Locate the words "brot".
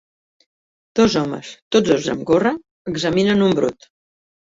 3.61-3.87